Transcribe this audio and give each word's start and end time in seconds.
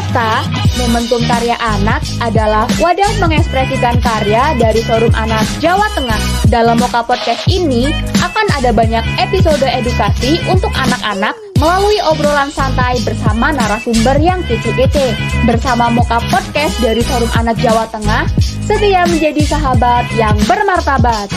Moka, 0.00 0.48
Momentum 0.80 1.20
Karya 1.28 1.60
Anak 1.60 2.00
adalah 2.24 2.64
wadah 2.80 3.20
mengekspresikan 3.20 4.00
karya 4.00 4.56
dari 4.56 4.80
Forum 4.88 5.12
Anak 5.12 5.44
Jawa 5.60 5.84
Tengah. 5.92 6.16
Dalam 6.48 6.80
Moka 6.80 7.04
Podcast 7.04 7.44
ini 7.52 7.84
akan 8.16 8.46
ada 8.56 8.72
banyak 8.72 9.04
episode 9.20 9.60
edukasi 9.60 10.40
untuk 10.48 10.72
anak-anak 10.72 11.36
melalui 11.60 12.00
obrolan 12.08 12.48
santai 12.48 12.96
bersama 13.04 13.52
narasumber 13.52 14.16
yang 14.24 14.40
kece-kece. 14.48 15.12
Bersama 15.44 15.92
Moka 15.92 16.16
Podcast 16.32 16.80
dari 16.80 17.04
Forum 17.04 17.28
Anak 17.36 17.60
Jawa 17.60 17.84
Tengah, 17.92 18.24
setia 18.40 19.04
menjadi 19.04 19.52
sahabat 19.52 20.08
yang 20.16 20.32
bermartabat. 20.48 21.28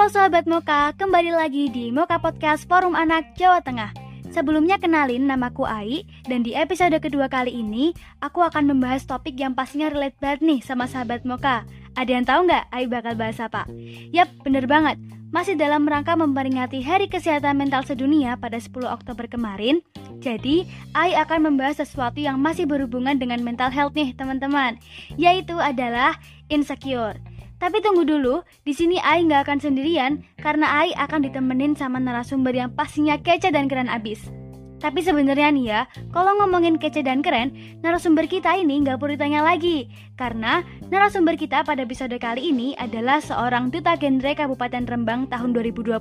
Halo 0.00 0.16
sahabat 0.16 0.48
Moka, 0.48 0.96
kembali 0.96 1.28
lagi 1.28 1.68
di 1.68 1.92
Moka 1.92 2.16
Podcast 2.16 2.64
Forum 2.64 2.96
Anak 2.96 3.36
Jawa 3.36 3.60
Tengah. 3.60 3.92
Sebelumnya 4.32 4.80
kenalin 4.80 5.28
namaku 5.28 5.68
Ai 5.68 6.08
dan 6.24 6.40
di 6.40 6.56
episode 6.56 6.96
kedua 7.04 7.28
kali 7.28 7.52
ini 7.52 7.92
aku 8.24 8.40
akan 8.40 8.64
membahas 8.64 9.04
topik 9.04 9.36
yang 9.36 9.52
pastinya 9.52 9.92
relate 9.92 10.16
banget 10.16 10.40
nih 10.40 10.60
sama 10.64 10.88
sahabat 10.88 11.28
Moka. 11.28 11.68
Ada 12.00 12.16
yang 12.16 12.24
tahu 12.24 12.48
nggak 12.48 12.64
Ai 12.72 12.88
bakal 12.88 13.12
bahas 13.12 13.44
apa? 13.44 13.68
Yap, 14.08 14.32
bener 14.40 14.64
banget. 14.64 14.96
Masih 15.36 15.60
dalam 15.60 15.84
rangka 15.84 16.16
memperingati 16.16 16.80
Hari 16.80 17.12
Kesehatan 17.12 17.60
Mental 17.60 17.84
Sedunia 17.84 18.40
pada 18.40 18.56
10 18.56 18.72
Oktober 18.88 19.28
kemarin. 19.28 19.84
Jadi, 20.24 20.64
Ai 20.96 21.12
akan 21.12 21.52
membahas 21.52 21.84
sesuatu 21.84 22.24
yang 22.24 22.40
masih 22.40 22.64
berhubungan 22.64 23.20
dengan 23.20 23.44
mental 23.44 23.68
health 23.68 23.92
nih, 23.92 24.16
teman-teman. 24.16 24.80
Yaitu 25.20 25.60
adalah 25.60 26.16
insecure. 26.48 27.20
Tapi 27.60 27.84
tunggu 27.84 28.08
dulu, 28.08 28.40
di 28.64 28.72
sini 28.72 28.96
Ai 29.04 29.20
nggak 29.28 29.44
akan 29.44 29.58
sendirian 29.60 30.24
karena 30.40 30.80
Ai 30.80 30.96
akan 30.96 31.28
ditemenin 31.28 31.76
sama 31.76 32.00
narasumber 32.00 32.56
yang 32.56 32.72
pastinya 32.72 33.20
kece 33.20 33.52
dan 33.52 33.68
keren 33.68 33.92
abis. 33.92 34.32
Tapi 34.80 35.04
sebenarnya 35.04 35.52
nih 35.52 35.66
ya, 35.68 35.80
kalau 36.08 36.40
ngomongin 36.40 36.80
kece 36.80 37.04
dan 37.04 37.20
keren, 37.20 37.52
narasumber 37.84 38.24
kita 38.24 38.56
ini 38.56 38.80
nggak 38.80 38.96
perlu 38.96 39.12
ditanya 39.12 39.44
lagi. 39.44 39.92
Karena 40.16 40.64
narasumber 40.88 41.36
kita 41.36 41.60
pada 41.68 41.84
episode 41.84 42.16
kali 42.16 42.48
ini 42.48 42.72
adalah 42.80 43.20
seorang 43.20 43.68
duta 43.68 43.92
genre 44.00 44.32
Kabupaten 44.32 44.88
Rembang 44.88 45.28
tahun 45.28 45.52
2020, 45.52 46.00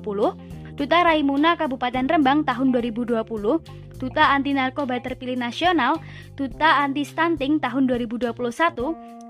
duta 0.80 1.04
Raimuna 1.04 1.60
Kabupaten 1.60 2.08
Rembang 2.08 2.48
tahun 2.48 2.72
2020, 2.72 3.20
duta 4.00 4.24
anti 4.32 4.56
narkoba 4.56 5.04
terpilih 5.04 5.36
nasional, 5.36 6.00
duta 6.40 6.80
anti 6.80 7.04
stunting 7.04 7.60
tahun 7.60 7.84
2021, 7.84 8.32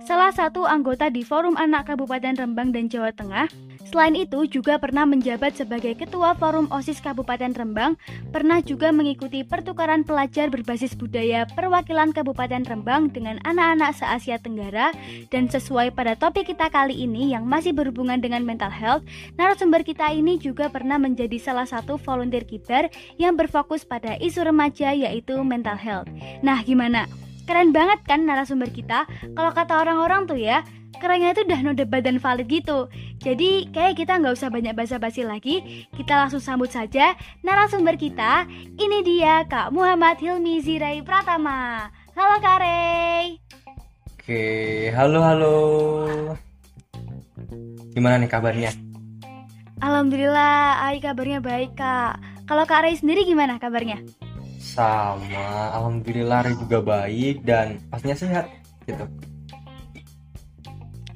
salah 0.05 0.29
satu 0.29 0.69
anggota 0.69 1.09
di 1.09 1.25
Forum 1.25 1.57
Anak 1.57 1.89
Kabupaten 1.89 2.37
Rembang 2.37 2.69
dan 2.69 2.85
Jawa 2.85 3.09
Tengah. 3.17 3.49
Selain 3.87 4.11
itu 4.11 4.43
juga 4.43 4.75
pernah 4.75 5.07
menjabat 5.07 5.55
sebagai 5.55 5.95
Ketua 5.95 6.35
Forum 6.35 6.67
OSIS 6.67 6.99
Kabupaten 6.99 7.55
Rembang, 7.55 7.95
pernah 8.35 8.59
juga 8.59 8.91
mengikuti 8.91 9.47
pertukaran 9.47 10.03
pelajar 10.03 10.51
berbasis 10.51 10.99
budaya 10.99 11.47
perwakilan 11.55 12.11
Kabupaten 12.11 12.67
Rembang 12.67 13.07
dengan 13.15 13.39
anak-anak 13.47 13.95
se-Asia 13.95 14.35
Tenggara 14.35 14.91
dan 15.31 15.47
sesuai 15.47 15.95
pada 15.95 16.19
topik 16.19 16.51
kita 16.51 16.67
kali 16.67 17.07
ini 17.07 17.31
yang 17.31 17.47
masih 17.47 17.71
berhubungan 17.71 18.19
dengan 18.19 18.43
mental 18.43 18.73
health, 18.73 19.07
narasumber 19.39 19.87
kita 19.87 20.11
ini 20.11 20.35
juga 20.35 20.67
pernah 20.67 20.99
menjadi 20.99 21.39
salah 21.39 21.65
satu 21.65 21.95
volunteer 21.95 22.43
kibar 22.43 22.91
yang 23.15 23.39
berfokus 23.39 23.87
pada 23.87 24.19
isu 24.19 24.43
remaja 24.43 24.91
yaitu 24.91 25.39
mental 25.39 25.79
health. 25.79 26.11
Nah, 26.43 26.59
gimana? 26.67 27.07
Keren 27.49 27.73
banget 27.73 28.05
kan 28.05 28.29
narasumber 28.29 28.69
kita? 28.69 29.09
Kalau 29.33 29.49
kata 29.57 29.81
orang-orang 29.81 30.29
tuh 30.29 30.37
ya, 30.37 30.61
kerennya 31.01 31.33
itu 31.33 31.49
udah 31.49 31.59
no 31.65 31.73
debat 31.73 32.05
dan 32.05 32.21
valid 32.21 32.45
gitu. 32.45 32.93
Jadi 33.25 33.73
kayak 33.73 33.97
kita 33.97 34.21
nggak 34.21 34.37
usah 34.37 34.53
banyak 34.53 34.77
basa-basi 34.77 35.25
lagi, 35.25 35.89
kita 35.97 36.13
langsung 36.13 36.37
sambut 36.37 36.69
saja 36.69 37.17
narasumber 37.41 37.97
kita. 37.97 38.45
Ini 38.77 39.01
dia 39.01 39.49
Kak 39.49 39.73
Muhammad 39.73 40.21
Hilmi 40.21 40.61
Zirai 40.61 41.01
Pratama. 41.01 41.89
Halo 42.13 42.37
Kak 42.37 42.61
Rey. 42.61 43.41
Oke, 44.13 44.43
halo 44.93 45.17
halo. 45.25 45.57
Gimana 47.97 48.21
nih 48.21 48.29
kabarnya? 48.29 48.77
Alhamdulillah, 49.81 50.85
Ai 50.85 51.01
kabarnya 51.01 51.41
baik 51.41 51.73
Kak. 51.73 52.45
Kalau 52.45 52.69
Kak 52.69 52.85
Rey 52.85 52.93
sendiri 52.93 53.25
gimana 53.25 53.57
kabarnya? 53.57 54.05
Sama, 54.59 55.71
alhamdulillah 55.71 56.43
Re 56.43 56.53
juga 56.59 56.83
baik 56.83 57.47
dan 57.47 57.79
pastinya 57.87 58.19
sehat 58.19 58.51
gitu. 58.83 59.07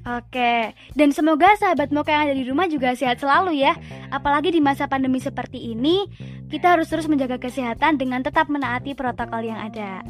Oke, 0.04 0.76
dan 1.00 1.16
semoga 1.16 1.56
sahabat 1.56 1.88
Moka 1.96 2.12
yang 2.12 2.28
ada 2.28 2.36
di 2.36 2.44
rumah 2.44 2.68
juga 2.68 2.92
sehat 2.92 3.24
selalu 3.24 3.56
ya. 3.64 3.76
Apalagi 4.12 4.52
di 4.52 4.60
masa 4.60 4.84
pandemi 4.88 5.20
seperti 5.24 5.72
ini, 5.72 6.08
kita 6.52 6.76
harus 6.76 6.92
terus 6.92 7.08
menjaga 7.08 7.40
kesehatan 7.40 7.96
dengan 7.96 8.20
tetap 8.20 8.52
menaati 8.52 9.00
protokol 9.00 9.48
yang 9.48 9.60
ada. 9.64 10.04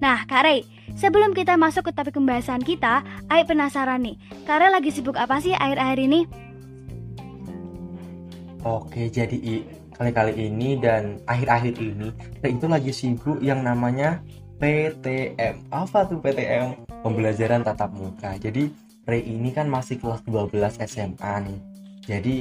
Nah, 0.00 0.24
Kak 0.24 0.48
Rey, 0.48 0.64
sebelum 0.96 1.36
kita 1.36 1.60
masuk 1.60 1.88
ke 1.88 1.92
topik 1.92 2.16
pembahasan 2.16 2.64
kita, 2.64 3.04
Ai 3.28 3.44
penasaran 3.44 4.00
nih, 4.00 4.16
Kak 4.48 4.64
Rey 4.64 4.72
lagi 4.72 4.88
sibuk 4.92 5.16
apa 5.20 5.36
sih 5.44 5.52
akhir-akhir 5.52 5.98
ini? 6.00 6.20
Oke, 8.64 9.12
jadi 9.12 9.36
i- 9.36 9.68
kali-kali 9.94 10.34
ini 10.50 10.76
dan 10.78 11.22
akhir-akhir 11.24 11.74
ini 11.78 12.10
Re 12.42 12.50
itu 12.50 12.66
lagi 12.66 12.92
sibuk 12.92 13.38
yang 13.40 13.62
namanya 13.62 14.20
PTM. 14.58 15.70
Apa 15.70 16.06
tuh 16.06 16.18
PTM? 16.22 16.86
Pembelajaran 17.02 17.62
tatap 17.62 17.94
muka. 17.94 18.34
Jadi 18.38 18.70
Re 19.04 19.20
ini 19.20 19.52
kan 19.54 19.68
masih 19.70 20.00
kelas 20.00 20.24
12 20.26 20.80
SMA 20.84 21.34
nih. 21.46 21.60
Jadi 22.04 22.36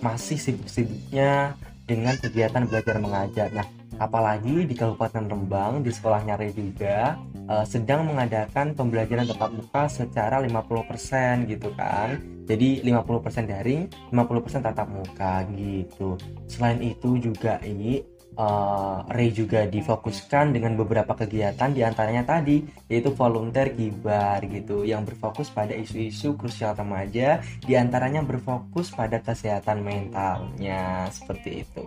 masih 0.00 0.36
sibuk-sibuknya 0.36 1.56
dengan 1.86 2.14
kegiatan 2.18 2.66
belajar 2.66 2.96
mengajar. 2.98 3.48
Nah, 3.54 3.66
apalagi 3.96 4.66
di 4.66 4.74
Kabupaten 4.74 5.26
Rembang 5.30 5.80
di 5.82 5.90
sekolahnya 5.94 6.36
Re 6.36 6.50
juga 6.52 7.16
eh, 7.32 7.64
sedang 7.66 8.06
mengadakan 8.06 8.74
pembelajaran 8.74 9.26
tatap 9.30 9.50
muka 9.54 9.82
secara 9.88 10.42
50% 10.42 11.50
gitu 11.50 11.70
kan. 11.74 12.35
Jadi 12.46 12.86
50% 12.86 13.50
daring, 13.50 13.90
50% 14.14 14.62
tatap 14.62 14.86
muka 14.86 15.42
gitu. 15.50 16.14
Selain 16.46 16.78
itu 16.78 17.18
juga 17.18 17.58
ini 17.66 17.98
eh, 18.38 18.98
Ray 19.10 19.34
juga 19.34 19.66
difokuskan 19.66 20.54
dengan 20.54 20.78
beberapa 20.78 21.18
kegiatan 21.18 21.74
di 21.74 21.82
antaranya 21.82 22.22
tadi 22.22 22.62
yaitu 22.86 23.10
volunteer 23.10 23.74
kibar 23.74 24.46
gitu 24.46 24.86
yang 24.86 25.02
berfokus 25.02 25.50
pada 25.50 25.74
isu-isu 25.74 26.38
krusial 26.38 26.78
remaja 26.78 27.42
di 27.66 27.74
antaranya 27.74 28.22
berfokus 28.22 28.94
pada 28.94 29.18
kesehatan 29.18 29.82
mentalnya 29.82 31.10
seperti 31.10 31.66
itu. 31.66 31.82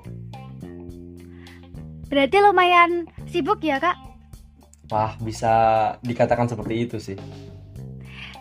Berarti 2.12 2.38
lumayan 2.42 3.06
sibuk 3.30 3.64
ya 3.64 3.80
Kak? 3.80 3.96
Wah 4.90 5.14
bisa 5.22 5.54
dikatakan 6.02 6.50
seperti 6.50 6.74
itu 6.90 6.98
sih. 6.98 7.18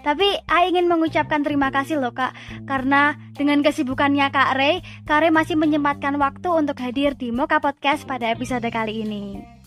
Tapi 0.07 0.29
Ai 0.47 0.71
ingin 0.71 0.87
mengucapkan 0.87 1.43
terima 1.43 1.69
kasih 1.75 1.99
loh 1.99 2.15
Kak. 2.15 2.33
Karena 2.65 3.17
dengan 3.35 3.61
kesibukannya 3.61 4.29
Kak 4.31 4.51
Rey 4.55 4.81
Kak 5.05 5.27
Rey 5.27 5.33
masih 5.35 5.59
menyempatkan 5.59 6.15
waktu 6.17 6.49
untuk 6.51 6.79
hadir 6.81 7.19
di 7.19 7.35
Moka 7.35 7.59
Podcast 7.59 8.07
pada 8.07 8.31
episode 8.31 8.67
kali 8.71 9.03
ini 9.05 9.58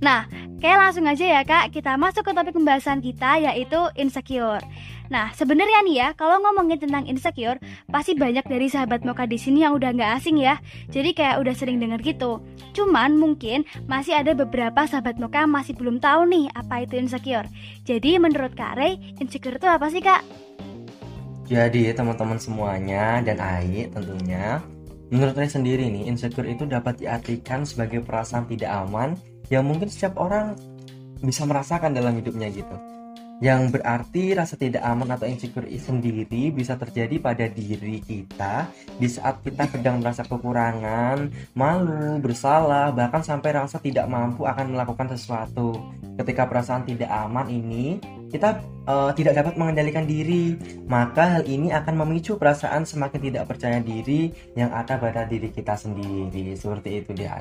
Nah, 0.00 0.24
kayak 0.64 0.80
langsung 0.80 1.04
aja 1.04 1.24
ya 1.28 1.42
Kak 1.44 1.76
Kita 1.76 2.00
masuk 2.00 2.24
ke 2.24 2.32
topik 2.32 2.56
pembahasan 2.56 3.04
kita 3.04 3.36
yaitu 3.36 3.76
insecure 4.00 4.64
Nah, 5.10 5.34
sebenarnya 5.34 5.82
nih 5.82 5.96
ya, 5.98 6.08
kalau 6.14 6.38
ngomongin 6.38 6.78
tentang 6.78 7.02
insecure, 7.02 7.58
pasti 7.90 8.14
banyak 8.14 8.46
dari 8.46 8.70
sahabat 8.70 9.02
Moka 9.02 9.26
di 9.26 9.42
sini 9.42 9.66
yang 9.66 9.74
udah 9.74 9.90
nggak 9.90 10.22
asing 10.22 10.38
ya. 10.38 10.62
Jadi 10.86 11.18
kayak 11.18 11.42
udah 11.42 11.50
sering 11.50 11.82
denger 11.82 11.98
gitu. 12.14 12.38
Cuman 12.78 13.18
mungkin 13.18 13.66
masih 13.90 14.14
ada 14.14 14.38
beberapa 14.38 14.86
sahabat 14.86 15.18
Moka 15.18 15.50
masih 15.50 15.74
belum 15.74 15.98
tahu 15.98 16.30
nih 16.30 16.46
apa 16.54 16.86
itu 16.86 16.94
insecure. 16.94 17.50
Jadi 17.82 18.22
menurut 18.22 18.54
Kak 18.54 18.78
Rey, 18.78 19.02
insecure 19.18 19.58
itu 19.58 19.66
apa 19.66 19.90
sih 19.90 19.98
Kak? 19.98 20.22
Jadi 21.50 21.90
teman-teman 21.90 22.38
semuanya 22.38 23.18
dan 23.26 23.42
Ai 23.42 23.90
tentunya 23.90 24.62
Menurut 25.10 25.34
Ray 25.34 25.50
sendiri 25.50 25.90
nih, 25.90 26.06
insecure 26.06 26.46
itu 26.46 26.70
dapat 26.70 27.02
diartikan 27.02 27.66
sebagai 27.66 27.98
perasaan 27.98 28.46
tidak 28.46 28.70
aman 28.70 29.18
yang 29.50 29.66
mungkin 29.66 29.90
setiap 29.90 30.16
orang 30.16 30.54
bisa 31.20 31.44
merasakan 31.44 31.92
dalam 31.92 32.16
hidupnya 32.16 32.48
gitu. 32.48 32.76
Yang 33.40 33.80
berarti 33.80 34.36
rasa 34.36 34.52
tidak 34.60 34.84
aman 34.84 35.16
atau 35.16 35.24
insecure 35.24 35.64
sendiri 35.80 36.52
bisa 36.52 36.76
terjadi 36.76 37.16
pada 37.16 37.48
diri 37.48 38.04
kita 38.04 38.68
di 39.00 39.08
saat 39.08 39.40
kita 39.40 39.64
sedang 39.64 40.04
merasa 40.04 40.28
kekurangan, 40.28 41.32
malu, 41.56 42.20
bersalah, 42.20 42.92
bahkan 42.92 43.24
sampai 43.24 43.56
rasa 43.56 43.80
tidak 43.80 44.04
mampu 44.12 44.44
akan 44.44 44.76
melakukan 44.76 45.16
sesuatu. 45.16 45.72
Ketika 46.20 46.44
perasaan 46.44 46.84
tidak 46.84 47.08
aman 47.08 47.48
ini, 47.48 47.96
kita 48.28 48.60
eh, 48.60 49.10
tidak 49.16 49.40
dapat 49.40 49.56
mengendalikan 49.56 50.04
diri, 50.04 50.60
maka 50.84 51.40
hal 51.40 51.48
ini 51.48 51.72
akan 51.72 51.96
memicu 52.04 52.36
perasaan 52.36 52.84
semakin 52.84 53.32
tidak 53.32 53.48
percaya 53.48 53.80
diri 53.80 54.36
yang 54.52 54.68
ada 54.68 55.00
pada 55.00 55.24
diri 55.24 55.48
kita 55.48 55.80
sendiri. 55.80 56.52
Seperti 56.60 57.00
itu 57.00 57.16
dia. 57.16 57.40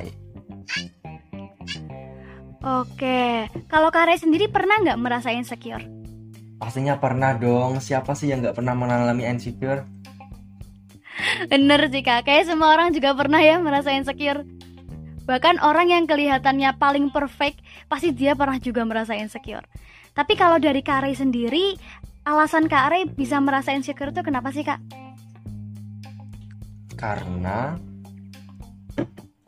Oke, 2.60 3.48
kalau 3.72 3.88
Kak 3.88 4.12
Rey 4.12 4.20
sendiri 4.20 4.52
pernah 4.52 4.84
nggak 4.84 5.00
merasa 5.00 5.32
insecure? 5.32 5.84
Pastinya 6.60 7.00
pernah 7.00 7.32
dong. 7.40 7.80
Siapa 7.80 8.12
sih 8.12 8.28
yang 8.28 8.44
nggak 8.44 8.60
pernah 8.60 8.76
mengalami 8.76 9.24
insecure? 9.24 9.88
Bener 11.52 11.88
sih 11.88 12.04
kak, 12.04 12.28
kayak 12.28 12.52
semua 12.52 12.76
orang 12.76 12.92
juga 12.92 13.16
pernah 13.16 13.40
ya 13.40 13.60
merasa 13.64 13.96
insecure. 13.96 14.44
Bahkan 15.24 15.64
orang 15.64 15.88
yang 15.88 16.04
kelihatannya 16.04 16.76
paling 16.76 17.16
perfect, 17.16 17.64
pasti 17.88 18.12
dia 18.12 18.36
pernah 18.36 18.60
juga 18.60 18.84
merasa 18.84 19.16
insecure. 19.16 19.64
Tapi 20.12 20.36
kalau 20.36 20.60
dari 20.60 20.84
Kak 20.84 21.06
Ray 21.06 21.16
sendiri, 21.16 21.80
alasan 22.28 22.68
Kak 22.68 22.92
Ray 22.92 23.08
bisa 23.08 23.40
merasa 23.40 23.72
insecure 23.72 24.12
itu 24.12 24.20
kenapa 24.20 24.52
sih 24.52 24.68
kak? 24.68 24.84
Karena 27.00 27.80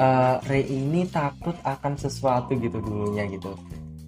uh, 0.02 0.42
Ray 0.50 0.66
ini 0.66 1.06
takut 1.06 1.54
akan 1.62 1.94
sesuatu 2.02 2.58
gitu 2.58 2.82
dulunya 2.82 3.30
gitu. 3.30 3.54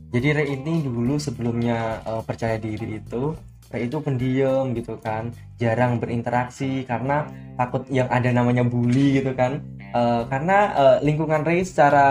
Jadi 0.10 0.28
Ray 0.34 0.48
ini 0.58 0.82
dulu 0.82 1.22
sebelumnya 1.22 2.02
uh, 2.06 2.26
percaya 2.26 2.58
diri 2.58 2.98
itu 2.98 3.38
Ray 3.74 3.90
itu 3.90 3.98
pendiam 4.06 4.70
gitu 4.78 5.02
kan, 5.02 5.34
jarang 5.58 5.98
berinteraksi 5.98 6.86
karena 6.86 7.26
takut 7.58 7.86
yang 7.90 8.06
ada 8.10 8.30
namanya 8.30 8.62
bully 8.62 9.18
gitu 9.22 9.34
kan. 9.34 9.62
Uh, 9.94 10.26
karena 10.30 10.74
uh, 10.74 10.98
lingkungan 11.06 11.46
Ray 11.46 11.66
secara 11.66 12.06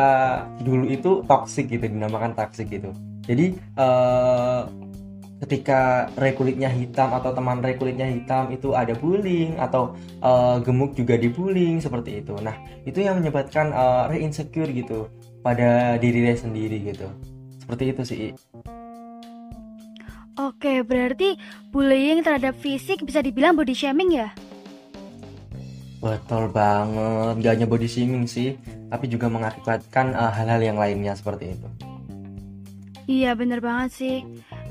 dulu 0.63 0.87
itu 0.87 1.23
toxic 1.27 1.67
gitu, 1.71 1.87
dinamakan 1.87 2.35
toxic 2.35 2.67
gitu. 2.71 2.91
Jadi 3.23 3.55
uh, 3.79 4.67
ketika 5.43 6.07
Ray 6.15 6.39
kulitnya 6.39 6.71
hitam 6.71 7.11
atau 7.11 7.35
teman 7.35 7.59
Ray 7.59 7.75
kulitnya 7.75 8.07
hitam 8.07 8.55
itu 8.55 8.79
ada 8.79 8.95
bullying 8.95 9.59
atau 9.59 9.99
uh, 10.23 10.63
gemuk 10.63 10.95
juga 10.95 11.19
dibullying 11.19 11.83
seperti 11.83 12.23
itu. 12.23 12.39
Nah 12.39 12.55
itu 12.87 13.03
yang 13.03 13.19
menyebabkan 13.19 13.75
uh, 13.75 14.07
Ray 14.07 14.23
insecure 14.23 14.71
gitu 14.71 15.11
pada 15.43 15.99
diri 15.99 16.23
Ray 16.23 16.39
sendiri 16.39 16.79
gitu. 16.95 17.11
Seperti 17.59 17.85
itu 17.91 18.03
sih. 18.07 18.31
Oke, 20.41 20.81
berarti 20.81 21.37
bullying 21.69 22.25
terhadap 22.25 22.57
fisik 22.57 23.05
bisa 23.05 23.21
dibilang 23.21 23.53
body 23.53 23.77
shaming 23.77 24.17
ya? 24.17 24.33
Betul 26.01 26.51
banget, 26.51 27.39
gak 27.45 27.53
hanya 27.53 27.69
body 27.69 27.87
shaming 27.87 28.25
sih, 28.27 28.57
tapi 28.91 29.07
juga 29.13 29.29
mengakibatkan 29.29 30.17
eh, 30.17 30.33
hal-hal 30.35 30.59
uh, 30.59 30.67
yang 30.67 30.79
lainnya 30.81 31.15
seperti 31.15 31.53
itu. 31.53 31.69
Iya, 33.07 33.37
bener 33.37 33.61
banget 33.61 33.91
sih. 33.93 34.17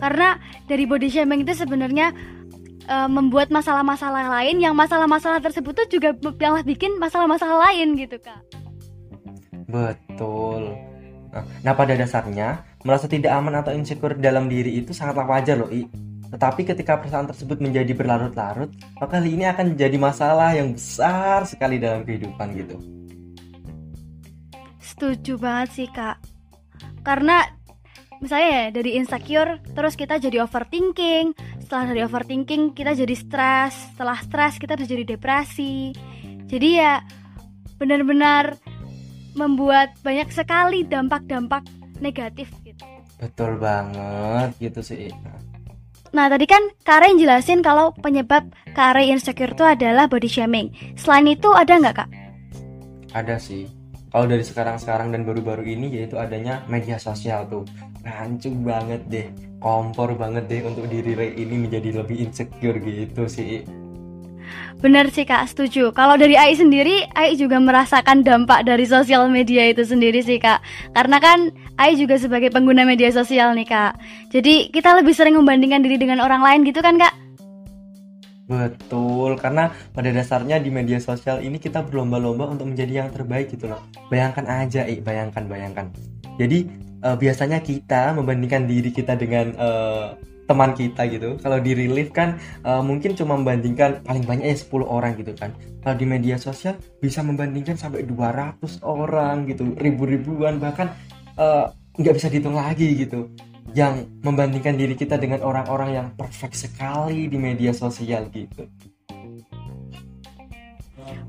Karena 0.01 0.41
dari 0.65 0.89
body 0.89 1.07
shaming 1.13 1.45
itu 1.45 1.53
sebenarnya 1.53 2.09
uh, 2.89 3.05
membuat 3.05 3.53
masalah-masalah 3.53 4.33
lain 4.41 4.57
yang 4.57 4.73
masalah-masalah 4.73 5.37
tersebut 5.45 5.77
tuh 5.77 5.87
juga 5.87 6.17
malah 6.17 6.65
bikin 6.65 6.97
masalah-masalah 6.97 7.69
lain 7.69 7.93
gitu, 8.01 8.17
Kak. 8.17 8.41
Betul. 9.69 10.73
Nah, 11.31 11.45
nah, 11.63 11.73
pada 11.77 11.95
dasarnya 11.95 12.65
merasa 12.83 13.07
tidak 13.07 13.31
aman 13.31 13.61
atau 13.61 13.71
insecure 13.71 14.17
dalam 14.17 14.51
diri 14.51 14.81
itu 14.81 14.91
sangatlah 14.91 15.23
wajar 15.29 15.55
loh, 15.55 15.69
I. 15.69 15.85
Tetapi 16.31 16.63
ketika 16.63 16.95
perasaan 16.95 17.27
tersebut 17.27 17.59
menjadi 17.59 17.91
berlarut-larut, 17.91 18.71
maka 18.99 19.19
hal 19.19 19.27
ini 19.27 19.47
akan 19.51 19.75
menjadi 19.75 19.97
masalah 19.99 20.55
yang 20.55 20.71
besar 20.71 21.43
sekali 21.43 21.75
dalam 21.75 22.07
kehidupan 22.07 22.55
gitu. 22.55 22.79
Setuju 24.79 25.35
banget 25.39 25.69
sih, 25.75 25.87
Kak. 25.91 26.23
Karena 27.03 27.43
misalnya 28.21 28.49
ya 28.53 28.65
dari 28.69 28.95
insecure 28.95 29.57
terus 29.73 29.97
kita 29.97 30.21
jadi 30.21 30.45
overthinking, 30.45 31.33
setelah 31.65 31.89
dari 31.89 32.01
overthinking 32.05 32.77
kita 32.77 32.93
jadi 32.93 33.15
stres, 33.17 33.73
setelah 33.91 34.21
stres 34.21 34.61
kita 34.61 34.77
bisa 34.77 34.87
jadi 34.87 35.17
depresi. 35.17 35.91
Jadi 36.45 36.69
ya 36.77 37.01
benar-benar 37.81 38.61
membuat 39.33 39.97
banyak 40.05 40.29
sekali 40.29 40.85
dampak-dampak 40.85 41.65
negatif 41.97 42.53
gitu. 42.61 42.85
Betul 43.17 43.57
banget 43.57 44.53
gitu 44.61 44.81
sih. 44.85 45.09
Nah 46.11 46.27
tadi 46.27 46.43
kan 46.43 46.61
Kare 46.83 47.07
jelasin 47.15 47.63
kalau 47.63 47.95
penyebab 47.95 48.51
Kare 48.75 49.07
insecure 49.07 49.55
itu 49.55 49.63
adalah 49.63 50.05
body 50.11 50.27
shaming. 50.29 50.69
Selain 50.99 51.25
itu 51.25 51.49
ada 51.55 51.79
nggak 51.79 51.95
kak? 52.03 52.09
Ada 53.15 53.39
sih. 53.39 53.80
Kalau 54.11 54.27
dari 54.27 54.43
sekarang-sekarang 54.43 55.15
dan 55.15 55.23
baru-baru 55.23 55.63
ini 55.63 55.87
yaitu 55.95 56.19
adanya 56.19 56.67
media 56.67 56.99
sosial 56.99 57.47
tuh. 57.47 57.63
Rancu 58.03 58.51
banget 58.59 59.07
deh, 59.07 59.31
kompor 59.63 60.11
banget 60.19 60.51
deh 60.51 60.67
untuk 60.67 60.91
diri 60.91 61.15
Ray 61.15 61.31
ini 61.39 61.63
menjadi 61.63 62.03
lebih 62.03 62.27
insecure 62.27 62.75
gitu 62.83 63.23
sih. 63.31 63.63
Benar 64.83 65.13
sih 65.13 65.23
kak, 65.23 65.47
setuju. 65.53 65.95
Kalau 65.95 66.19
dari 66.19 66.35
AI 66.35 66.57
sendiri, 66.59 67.07
AI 67.15 67.39
juga 67.39 67.61
merasakan 67.61 68.25
dampak 68.25 68.67
dari 68.67 68.83
sosial 68.83 69.31
media 69.31 69.69
itu 69.71 69.85
sendiri 69.85 70.19
sih 70.19 70.41
kak. 70.41 70.59
Karena 70.91 71.21
kan 71.23 71.53
AI 71.79 71.95
juga 71.95 72.19
sebagai 72.19 72.51
pengguna 72.51 72.83
media 72.83 73.13
sosial 73.15 73.55
nih 73.55 73.69
kak. 73.69 73.95
Jadi 74.33 74.73
kita 74.73 74.97
lebih 74.97 75.15
sering 75.15 75.39
membandingkan 75.39 75.85
diri 75.85 75.95
dengan 76.01 76.19
orang 76.19 76.43
lain 76.43 76.67
gitu 76.67 76.83
kan 76.83 76.99
kak? 76.99 77.13
Betul, 78.49 79.39
karena 79.39 79.71
pada 79.95 80.09
dasarnya 80.11 80.59
di 80.59 80.73
media 80.73 80.99
sosial 80.99 81.39
ini 81.45 81.61
kita 81.61 81.85
berlomba-lomba 81.85 82.51
untuk 82.51 82.67
menjadi 82.67 83.05
yang 83.05 83.09
terbaik 83.13 83.53
gitu 83.53 83.71
loh. 83.71 83.79
Bayangkan 84.11 84.43
aja, 84.49 84.83
eh, 84.83 84.99
bayangkan, 84.99 85.45
bayangkan. 85.47 85.87
Jadi 86.35 86.67
uh, 87.05 87.17
biasanya 87.17 87.59
kita 87.61 88.13
membandingkan 88.15 88.65
diri 88.65 88.89
kita 88.93 89.17
dengan 89.17 89.53
uh, 89.57 90.07
teman 90.49 90.75
kita 90.75 91.07
gitu 91.07 91.39
kalau 91.39 91.63
di 91.63 91.71
relief 91.71 92.11
kan 92.11 92.35
uh, 92.67 92.83
mungkin 92.83 93.15
cuma 93.15 93.39
membandingkan 93.39 94.03
paling 94.03 94.27
banyaknya 94.27 94.51
10 94.51 94.83
orang 94.83 95.15
gitu 95.15 95.31
kan 95.31 95.55
kalau 95.79 95.95
di 95.95 96.03
media 96.03 96.35
sosial 96.35 96.75
bisa 96.99 97.23
membandingkan 97.23 97.79
sampai 97.79 98.03
200 98.03 98.59
orang 98.83 99.47
gitu 99.47 99.71
ribu-ribuan 99.79 100.59
bahkan 100.59 100.91
nggak 101.95 102.15
bisa 102.19 102.27
dihitung 102.27 102.59
lagi 102.59 102.99
gitu 102.99 103.31
yang 103.71 104.07
membandingkan 104.23 104.75
diri 104.75 104.95
kita 104.99 105.15
dengan 105.15 105.43
orang-orang 105.43 105.89
yang 105.95 106.07
perfect 106.15 106.55
sekali 106.59 107.31
di 107.31 107.37
media 107.39 107.71
sosial 107.71 108.27
gitu 108.31 108.67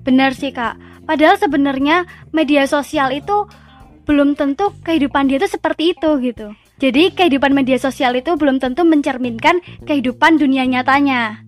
benar 0.03 0.35
sih 0.35 0.51
kak 0.51 0.79
padahal 1.07 1.39
sebenarnya 1.39 2.05
media 2.35 2.67
sosial 2.67 3.15
itu 3.15 3.47
belum 4.03 4.35
tentu 4.35 4.75
kehidupan 4.83 5.31
dia 5.31 5.39
itu 5.39 5.47
seperti 5.47 5.95
itu 5.95 6.11
gitu 6.19 6.51
jadi 6.83 7.15
kehidupan 7.15 7.55
media 7.55 7.79
sosial 7.79 8.19
itu 8.19 8.35
belum 8.35 8.59
tentu 8.59 8.83
mencerminkan 8.83 9.63
kehidupan 9.87 10.35
dunia 10.35 10.67
nyatanya. 10.67 11.39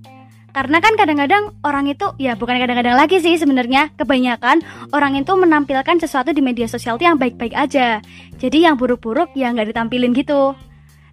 Karena 0.55 0.79
kan 0.79 0.95
kadang-kadang 0.95 1.59
orang 1.67 1.91
itu 1.91 2.07
ya 2.23 2.39
bukan 2.39 2.55
kadang-kadang 2.63 2.95
lagi 2.95 3.19
sih 3.19 3.35
sebenarnya 3.35 3.91
kebanyakan 3.99 4.63
orang 4.95 5.19
itu 5.19 5.35
menampilkan 5.35 5.99
sesuatu 5.99 6.31
di 6.31 6.39
media 6.39 6.71
sosial 6.71 6.95
itu 6.95 7.11
yang 7.11 7.19
baik-baik 7.19 7.51
aja. 7.51 7.99
Jadi 8.39 8.63
yang 8.63 8.79
buruk-buruk 8.79 9.35
ya 9.35 9.51
nggak 9.51 9.75
ditampilin 9.75 10.15
gitu. 10.15 10.55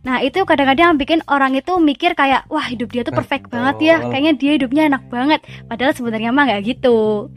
Nah 0.01 0.17
itu 0.25 0.41
kadang-kadang 0.41 0.97
bikin 0.97 1.21
orang 1.29 1.53
itu 1.53 1.77
mikir 1.77 2.17
kayak 2.17 2.49
wah 2.49 2.65
hidup 2.65 2.89
dia 2.89 3.05
tuh 3.05 3.13
perfect 3.13 3.47
Betul. 3.49 3.53
banget 3.61 3.75
ya, 3.81 3.95
kayaknya 4.09 4.33
dia 4.33 4.51
hidupnya 4.57 4.83
enak 4.89 5.03
banget. 5.13 5.41
Padahal 5.69 5.93
sebenarnya 5.93 6.33
mah 6.33 6.43
nggak 6.49 6.61
gitu. 6.65 7.29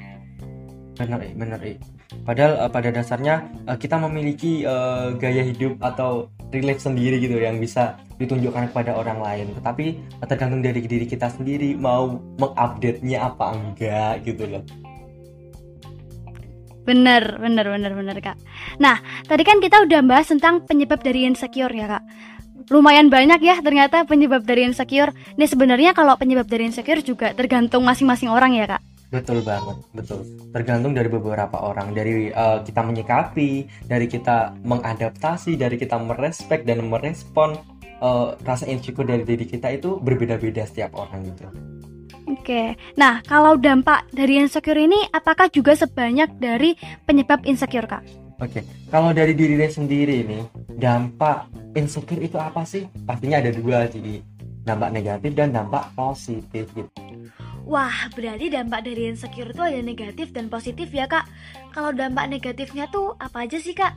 Bener, 0.97 1.21
bener. 1.37 1.61
Padahal 2.25 2.53
uh, 2.65 2.71
pada 2.71 2.89
dasarnya 2.95 3.45
uh, 3.69 3.77
kita 3.77 4.01
memiliki 4.01 4.65
uh, 4.65 5.13
gaya 5.19 5.45
hidup 5.45 5.77
atau 5.83 6.33
relate 6.55 6.81
sendiri 6.81 7.19
gitu 7.19 7.37
yang 7.37 7.59
bisa 7.59 7.99
ditunjukkan 8.17 8.71
kepada 8.73 8.95
orang 8.97 9.19
lain. 9.21 9.47
Tetapi 9.59 9.85
uh, 10.23 10.27
tergantung 10.31 10.63
dari 10.65 10.81
diri 10.87 11.05
kita 11.05 11.29
sendiri 11.29 11.75
mau 11.77 12.17
mengupdate-nya 12.41 13.29
apa 13.29 13.45
enggak 13.53 14.15
gitu 14.25 14.47
loh. 14.47 14.65
Bener, 16.85 17.41
bener, 17.41 17.65
bener, 17.65 17.93
bener 17.97 18.17
kak. 18.21 18.37
Nah, 18.77 19.01
tadi 19.25 19.41
kan 19.41 19.57
kita 19.57 19.89
udah 19.89 20.05
bahas 20.05 20.29
tentang 20.29 20.69
penyebab 20.69 21.01
dari 21.01 21.25
insecure 21.25 21.73
ya 21.73 21.89
kak. 21.97 22.05
Lumayan 22.73 23.13
banyak 23.13 23.41
ya 23.45 23.61
ternyata 23.61 24.09
penyebab 24.09 24.45
dari 24.45 24.65
insecure. 24.65 25.13
Nih 25.37 25.49
sebenarnya 25.49 25.93
kalau 25.93 26.17
penyebab 26.17 26.49
dari 26.49 26.69
insecure 26.69 27.05
juga 27.05 27.37
tergantung 27.37 27.85
masing-masing 27.85 28.33
orang 28.33 28.57
ya 28.57 28.65
kak. 28.65 28.83
Betul 29.13 29.47
banget, 29.47 29.79
betul. 29.95 30.27
Tergantung 30.51 30.91
dari 30.91 31.07
beberapa 31.07 31.55
orang, 31.63 31.95
dari 31.95 32.35
uh, 32.35 32.67
kita 32.67 32.83
menyikapi, 32.83 33.69
dari 33.87 34.11
kita 34.11 34.59
mengadaptasi, 34.67 35.55
dari 35.55 35.79
kita 35.79 35.95
merespek 36.03 36.67
dan 36.67 36.83
merespon 36.91 37.55
uh, 38.03 38.35
rasa 38.43 38.67
insecure 38.67 39.07
dari 39.07 39.23
diri 39.23 39.47
kita 39.47 39.71
itu 39.71 40.03
berbeda-beda 40.03 40.67
setiap 40.67 40.99
orang 40.99 41.31
gitu. 41.31 41.47
Oke, 42.25 42.75
nah 42.97 43.21
kalau 43.29 43.55
dampak 43.55 44.09
dari 44.11 44.41
insecure 44.41 44.81
ini 44.81 44.99
apakah 45.13 45.47
juga 45.53 45.77
sebanyak 45.77 46.41
dari 46.41 46.75
penyebab 47.05 47.45
insecure 47.47 47.87
kak? 47.87 48.24
Oke, 48.45 48.61
kalau 48.93 49.17
dari 49.17 49.33
diri 49.33 49.57
sendiri 49.57 50.21
ini 50.21 50.45
dampak 50.77 51.49
insecure 51.73 52.21
itu 52.21 52.37
apa 52.37 52.61
sih? 52.69 52.85
Pastinya 53.09 53.41
ada 53.41 53.49
dua 53.49 53.89
sih, 53.89 54.21
dampak 54.69 54.93
negatif 54.93 55.33
dan 55.33 55.49
dampak 55.49 55.89
positif 55.97 56.69
gitu. 56.77 56.93
Wah, 57.65 58.13
berarti 58.13 58.53
dampak 58.53 58.85
dari 58.85 59.09
insecure 59.09 59.49
itu 59.49 59.63
ada 59.65 59.81
negatif 59.81 60.29
dan 60.37 60.53
positif 60.53 60.93
ya 60.93 61.09
kak. 61.09 61.25
Kalau 61.73 61.97
dampak 61.97 62.29
negatifnya 62.29 62.85
tuh 62.93 63.17
apa 63.17 63.49
aja 63.49 63.57
sih 63.57 63.73
kak? 63.73 63.97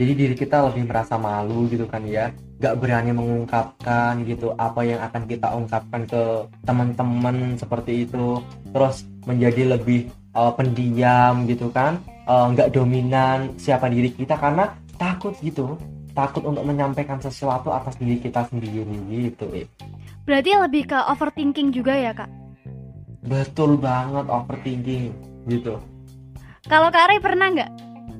Jadi 0.00 0.12
diri 0.16 0.34
kita 0.34 0.64
lebih 0.72 0.88
merasa 0.88 1.20
malu 1.20 1.68
gitu 1.68 1.84
kan 1.84 2.02
ya, 2.08 2.32
gak 2.58 2.80
berani 2.80 3.12
mengungkapkan 3.12 4.24
gitu 4.24 4.56
apa 4.56 4.80
yang 4.82 4.98
akan 5.04 5.22
kita 5.28 5.52
ungkapkan 5.52 6.02
ke 6.08 6.22
teman-teman 6.64 7.60
seperti 7.60 8.08
itu. 8.08 8.40
Terus 8.72 9.04
menjadi 9.28 9.76
lebih 9.76 10.08
uh, 10.32 10.50
pendiam 10.56 11.44
gitu 11.46 11.68
kan, 11.70 12.00
uh, 12.28 12.46
nggak 12.52 12.72
dominan 12.74 13.56
siapa 13.56 13.88
diri 13.88 14.12
kita 14.12 14.36
karena 14.36 14.72
takut 15.00 15.34
gitu, 15.40 15.76
takut 16.12 16.44
untuk 16.44 16.64
menyampaikan 16.64 17.18
sesuatu 17.18 17.70
atas 17.72 17.96
diri 17.96 18.20
kita 18.20 18.46
sendiri 18.48 18.84
gitu. 19.32 19.46
Berarti 20.24 20.50
lebih 20.56 20.88
ke 20.88 20.98
overthinking 21.10 21.74
juga 21.74 21.94
ya 21.96 22.12
kak? 22.16 22.44
betul 23.24 23.80
banget 23.80 24.28
overthinking 24.28 25.16
gitu 25.48 25.80
Kalau 26.68 26.88
Kak 26.88 27.12
Ray 27.12 27.20
pernah 27.20 27.52
nggak 27.52 27.70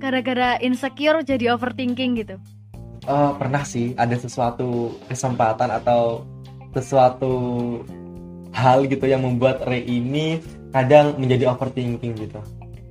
gara-gara 0.01 0.61
insecure 0.61 1.25
jadi 1.25 1.57
overthinking 1.57 2.13
gitu? 2.21 2.37
Eh, 3.05 3.33
pernah 3.41 3.65
sih 3.65 3.97
ada 3.97 4.13
sesuatu 4.21 5.01
kesempatan 5.09 5.73
atau 5.73 6.29
sesuatu 6.77 7.33
hal 8.53 8.85
gitu 8.85 9.09
yang 9.09 9.25
membuat 9.25 9.65
Ray 9.65 9.85
ini 9.89 10.45
kadang 10.77 11.17
menjadi 11.17 11.53
overthinking 11.57 12.17
gitu 12.21 12.41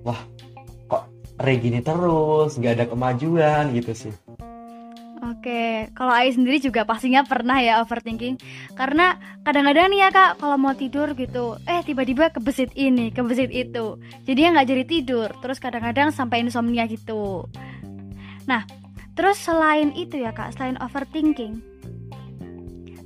wah 0.02 0.18
Ray 1.42 1.58
gini 1.58 1.82
terus 1.82 2.56
nggak 2.60 2.74
ada 2.78 2.86
kemajuan 2.86 3.74
gitu 3.74 3.92
sih. 3.94 4.14
Oke, 5.24 5.88
kalau 5.96 6.12
Ai 6.12 6.36
sendiri 6.36 6.60
juga 6.60 6.84
pastinya 6.84 7.24
pernah 7.24 7.56
ya 7.64 7.80
overthinking. 7.80 8.36
Karena 8.76 9.16
kadang-kadang 9.48 9.88
nih 9.96 10.04
ya 10.04 10.10
kak, 10.12 10.36
kalau 10.36 10.60
mau 10.60 10.76
tidur 10.76 11.16
gitu 11.16 11.56
Eh 11.64 11.80
tiba-tiba 11.88 12.28
kebesit 12.36 12.76
ini, 12.76 13.08
kebesit 13.08 13.48
itu. 13.48 14.04
Jadi 14.28 14.40
ya 14.44 14.50
nggak 14.52 14.68
jadi 14.68 14.84
tidur 14.84 15.30
Terus 15.40 15.64
kadang-kadang 15.64 16.12
sampai 16.12 16.44
insomnia 16.44 16.84
gitu. 16.92 17.48
Nah, 18.52 18.68
terus 19.16 19.40
selain 19.40 19.96
itu 19.96 20.20
ya 20.20 20.36
kak, 20.36 20.60
selain 20.60 20.76
overthinking 20.84 21.64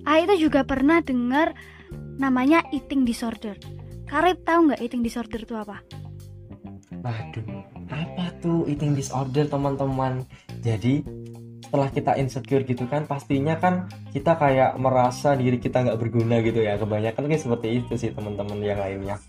Ai 0.07 0.23
itu 0.23 0.49
juga 0.49 0.63
pernah 0.63 1.03
dengar 1.03 1.51
namanya 2.15 2.63
eating 2.71 3.03
disorder. 3.03 3.59
Karib 4.07 4.39
tahu 4.47 4.71
nggak 4.71 4.81
eating 4.81 5.03
disorder 5.03 5.43
itu 5.43 5.51
apa? 5.51 5.83
Aduh, 7.03 7.76
apa 7.91 8.35
tuh 8.39 8.67
eating 8.67 8.93
disorder 8.93 9.47
teman-teman? 9.47 10.23
Jadi 10.61 11.03
setelah 11.67 11.91
kita 11.91 12.15
insecure 12.15 12.63
gitu 12.63 12.87
kan, 12.87 13.03
pastinya 13.03 13.59
kan 13.59 13.91
kita 14.15 14.39
kayak 14.39 14.79
merasa 14.79 15.35
diri 15.35 15.59
kita 15.59 15.83
nggak 15.83 15.99
berguna 15.99 16.39
gitu 16.39 16.63
ya. 16.63 16.79
Kebanyakan 16.79 17.27
kan 17.27 17.39
seperti 17.39 17.67
itu 17.83 17.93
sih 17.99 18.15
teman-teman 18.15 18.59
yang 18.63 18.79
lainnya. 18.79 19.19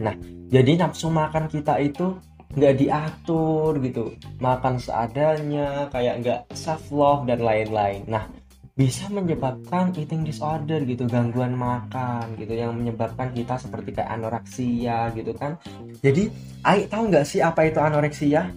Nah, 0.00 0.16
jadi 0.50 0.80
nafsu 0.80 1.12
makan 1.12 1.46
kita 1.46 1.78
itu 1.78 2.18
nggak 2.50 2.74
diatur 2.82 3.78
gitu, 3.78 4.10
makan 4.42 4.82
seadanya, 4.82 5.86
kayak 5.94 6.14
nggak 6.24 6.40
self 6.50 6.90
love 6.90 7.22
dan 7.30 7.38
lain-lain. 7.38 8.02
Nah, 8.10 8.26
bisa 8.80 9.12
menyebabkan 9.12 9.92
eating 9.92 10.24
disorder 10.24 10.80
gitu 10.88 11.04
gangguan 11.04 11.52
makan 11.52 12.32
gitu 12.40 12.56
yang 12.56 12.72
menyebabkan 12.72 13.28
kita 13.36 13.60
seperti 13.60 13.92
kayak 13.92 14.08
anoreksia 14.16 15.12
gitu 15.12 15.36
kan. 15.36 15.60
Jadi 16.00 16.32
Ai 16.64 16.88
tahu 16.88 17.12
nggak 17.12 17.28
sih 17.28 17.44
apa 17.44 17.68
itu 17.68 17.76
anoreksia? 17.76 18.48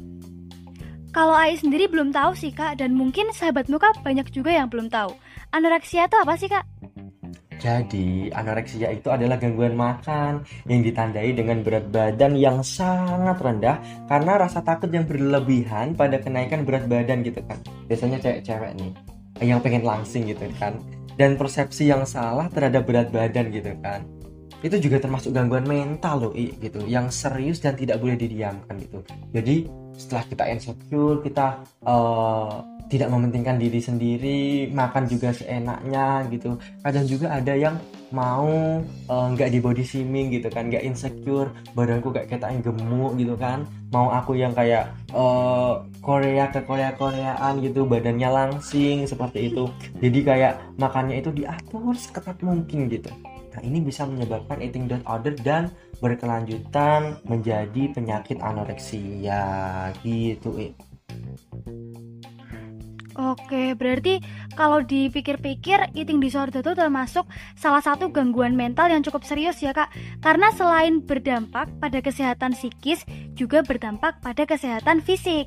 Kalau 1.11 1.35
Ai 1.35 1.59
sendiri 1.59 1.91
belum 1.91 2.15
tahu 2.15 2.33
sih 2.39 2.55
kak 2.55 2.79
Dan 2.79 2.95
mungkin 2.95 3.35
sahabatmu 3.35 3.75
kak 3.75 3.99
banyak 3.99 4.31
juga 4.31 4.55
yang 4.55 4.71
belum 4.71 4.87
tahu. 4.87 5.11
Anoreksia 5.51 6.07
itu 6.07 6.15
apa 6.15 6.39
sih 6.39 6.47
kak? 6.47 6.63
jadi 7.63 8.27
anoreksia 8.35 8.91
itu 8.91 9.07
adalah 9.07 9.39
gangguan 9.39 9.71
makan 9.71 10.43
yang 10.67 10.83
ditandai 10.83 11.31
dengan 11.31 11.63
berat 11.63 11.87
badan 11.95 12.35
yang 12.35 12.59
sangat 12.59 13.39
rendah 13.39 13.79
karena 14.11 14.35
rasa 14.35 14.59
takut 14.59 14.91
yang 14.91 15.07
berlebihan 15.07 15.95
pada 15.95 16.19
kenaikan 16.19 16.67
berat 16.67 16.91
badan 16.91 17.23
gitu 17.23 17.39
kan. 17.47 17.55
Biasanya 17.87 18.19
cewek-cewek 18.19 18.75
nih 18.75 18.91
yang 19.43 19.59
pengen 19.59 19.83
langsing 19.83 20.25
gitu 20.31 20.47
kan. 20.57 20.79
Dan 21.13 21.37
persepsi 21.37 21.91
yang 21.91 22.07
salah 22.09 22.49
terhadap 22.49 22.89
berat 22.89 23.13
badan 23.13 23.53
gitu 23.53 23.75
kan. 23.83 24.01
Itu 24.63 24.79
juga 24.79 25.03
termasuk 25.03 25.35
gangguan 25.35 25.67
mental 25.67 26.29
loh 26.29 26.33
I, 26.33 26.55
gitu. 26.57 26.81
Yang 26.87 27.19
serius 27.19 27.59
dan 27.59 27.75
tidak 27.75 27.99
boleh 27.99 28.15
didiamkan 28.15 28.79
gitu. 28.79 29.03
Jadi 29.35 29.67
setelah 29.93 30.23
kita 30.25 30.43
insecure 30.49 31.21
kita 31.21 31.61
eh, 31.85 32.53
tidak 32.89 33.09
mementingkan 33.09 33.57
diri 33.57 33.79
sendiri 33.79 34.69
makan 34.73 35.05
juga 35.05 35.33
seenaknya 35.33 36.25
gitu. 36.31 36.57
Kadang 36.81 37.05
juga 37.05 37.35
ada 37.35 37.53
yang 37.53 37.75
mau 38.13 38.79
eh, 38.85 39.27
nggak 39.33 39.49
di 39.49 39.59
body 39.59 39.83
shaming 39.83 40.29
gitu 40.29 40.47
kan 40.53 40.69
nggak 40.69 40.85
insecure 40.85 41.49
badanku 41.73 42.13
kayak 42.13 42.29
kita 42.29 42.47
yang 42.53 42.61
gemuk 42.61 43.17
gitu 43.17 43.33
kan. 43.35 43.65
Mau 43.89 44.13
aku 44.13 44.37
yang 44.37 44.53
kayak 44.53 44.93
eh, 45.11 45.73
Korea 45.99 46.53
ke 46.53 46.61
Korea 46.63 46.93
Koreaan 46.93 47.59
gitu 47.59 47.89
badannya 47.89 48.29
langsing 48.29 49.09
seperti 49.09 49.49
itu. 49.51 49.65
Jadi 49.97 50.19
kayak 50.21 50.53
makannya 50.77 51.19
itu 51.19 51.33
diatur 51.33 51.97
seketat 51.97 52.39
mungkin 52.45 52.87
gitu. 52.87 53.09
Nah 53.53 53.61
ini 53.61 53.81
bisa 53.81 54.05
menyebabkan 54.09 54.61
eating 54.61 54.89
disorder 54.89 55.33
dan 55.41 55.69
berkelanjutan 56.01 57.21
menjadi 57.25 57.83
penyakit 57.93 58.41
anoreksia. 58.41 59.41
Gitu. 60.01 60.73
Oke, 63.13 63.77
berarti 63.77 64.23
kalau 64.57 64.81
dipikir-pikir 64.81 65.93
eating 65.93 66.17
disorder 66.17 66.65
itu 66.65 66.73
termasuk 66.73 67.29
salah 67.53 67.81
satu 67.81 68.09
gangguan 68.09 68.57
mental 68.57 68.89
yang 68.89 69.05
cukup 69.05 69.21
serius 69.21 69.61
ya 69.61 69.69
kak. 69.69 69.93
Karena 70.19 70.49
selain 70.53 71.05
berdampak 71.05 71.69
pada 71.77 72.01
kesehatan 72.01 72.57
psikis, 72.57 73.05
juga 73.37 73.61
berdampak 73.61 74.17
pada 74.23 74.49
kesehatan 74.49 75.05
fisik. 75.05 75.45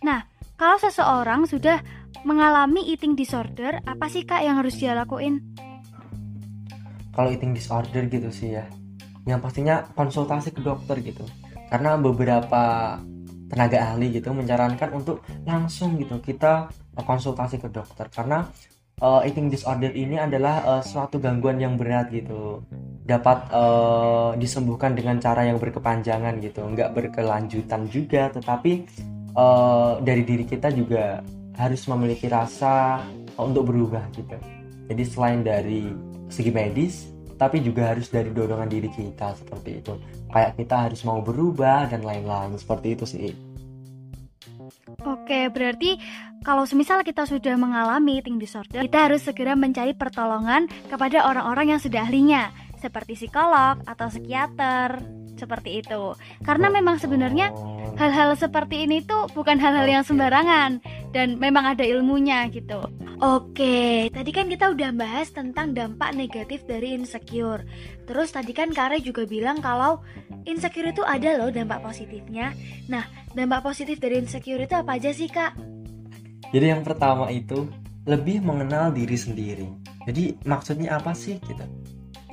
Nah, 0.00 0.24
kalau 0.56 0.80
seseorang 0.80 1.44
sudah 1.44 1.84
mengalami 2.24 2.88
eating 2.88 3.12
disorder, 3.12 3.84
apa 3.84 4.08
sih 4.08 4.24
kak 4.24 4.40
yang 4.40 4.56
harus 4.56 4.80
dia 4.80 4.96
lakuin? 4.96 5.44
kalau 7.14 7.30
eating 7.30 7.54
disorder 7.54 8.10
gitu 8.10 8.28
sih 8.34 8.58
ya 8.58 8.66
yang 9.24 9.40
pastinya 9.40 9.88
konsultasi 9.96 10.52
ke 10.52 10.60
dokter 10.60 11.00
gitu. 11.00 11.24
Karena 11.72 11.96
beberapa 11.96 12.98
tenaga 13.48 13.78
ahli 13.80 14.12
gitu 14.12 14.36
menyarankan 14.36 14.92
untuk 14.92 15.24
langsung 15.48 15.96
gitu 15.96 16.20
kita 16.20 16.68
konsultasi 17.02 17.58
ke 17.58 17.66
dokter. 17.72 18.06
Karena 18.12 18.46
uh, 19.02 19.26
eating 19.26 19.50
disorder 19.50 19.90
ini 19.90 20.20
adalah 20.20 20.62
uh, 20.62 20.82
suatu 20.84 21.18
gangguan 21.18 21.58
yang 21.58 21.74
berat 21.74 22.14
gitu. 22.14 22.62
Dapat 23.04 23.50
uh, 23.50 24.32
disembuhkan 24.38 24.94
dengan 24.94 25.18
cara 25.18 25.48
yang 25.48 25.58
berkepanjangan 25.58 26.38
gitu. 26.38 26.62
Nggak 26.62 26.94
berkelanjutan 26.94 27.90
juga 27.90 28.30
tetapi 28.30 28.86
uh, 29.34 29.98
dari 29.98 30.22
diri 30.22 30.44
kita 30.46 30.70
juga 30.70 31.24
harus 31.54 31.82
memiliki 31.86 32.30
rasa 32.30 33.02
untuk 33.38 33.70
berubah 33.70 34.06
gitu. 34.14 34.38
Jadi 34.90 35.02
selain 35.06 35.40
dari 35.42 35.90
segi 36.30 36.50
medis 36.50 37.14
tapi 37.34 37.58
juga 37.60 37.92
harus 37.92 38.08
dari 38.08 38.30
dorongan 38.30 38.70
diri 38.70 38.90
kita 38.90 39.34
seperti 39.34 39.82
itu. 39.82 39.98
Kayak 40.30 40.52
kita 40.58 40.76
harus 40.88 41.00
mau 41.02 41.18
berubah 41.18 41.90
dan 41.90 42.06
lain-lain. 42.06 42.54
Seperti 42.58 42.94
itu 42.94 43.04
sih. 43.06 43.34
Oke, 45.04 45.50
berarti 45.52 46.00
kalau 46.44 46.68
semisal 46.68 47.00
kita 47.00 47.24
sudah 47.24 47.56
mengalami 47.56 48.20
eating 48.20 48.36
disorder, 48.36 48.84
kita 48.84 49.08
harus 49.08 49.24
segera 49.24 49.56
mencari 49.56 49.96
pertolongan 49.96 50.68
kepada 50.92 51.24
orang-orang 51.24 51.74
yang 51.74 51.80
sudah 51.80 52.04
ahlinya, 52.04 52.52
seperti 52.76 53.16
psikolog 53.16 53.80
atau 53.88 54.12
psikiater, 54.12 55.00
seperti 55.40 55.80
itu. 55.80 56.12
Karena 56.44 56.68
memang 56.68 57.00
sebenarnya 57.00 57.48
hal-hal 57.96 58.36
seperti 58.36 58.84
ini 58.84 59.00
tuh 59.02 59.26
bukan 59.32 59.56
hal-hal 59.56 59.88
yang 59.88 60.04
sembarangan 60.04 60.84
dan 61.16 61.40
memang 61.40 61.64
ada 61.64 61.82
ilmunya 61.82 62.44
gitu. 62.52 62.84
Oke, 63.24 64.10
tadi 64.12 64.30
kan 64.34 64.50
kita 64.50 64.74
udah 64.74 64.90
bahas 64.92 65.32
tentang 65.32 65.72
dampak 65.72 66.12
negatif 66.12 66.66
dari 66.68 66.92
insecure. 66.92 67.64
Terus 68.04 68.34
tadi 68.34 68.52
kan 68.52 68.74
Kare 68.74 69.00
juga 69.00 69.24
bilang 69.24 69.64
kalau 69.64 70.02
insecure 70.44 70.92
itu 70.92 71.00
ada 71.06 71.40
loh 71.40 71.48
dampak 71.48 71.80
positifnya. 71.80 72.52
Nah, 72.90 73.06
dampak 73.32 73.64
positif 73.64 73.96
dari 73.96 74.20
insecure 74.20 74.60
itu 74.60 74.74
apa 74.76 74.98
aja 74.98 75.14
sih, 75.14 75.30
Kak? 75.30 75.56
Jadi 76.50 76.76
yang 76.76 76.82
pertama 76.82 77.30
itu 77.30 77.68
lebih 78.04 78.44
mengenal 78.44 78.92
diri 78.92 79.16
sendiri 79.16 79.68
jadi 80.04 80.36
maksudnya 80.44 81.00
apa 81.00 81.16
sih 81.16 81.40
gitu 81.40 81.64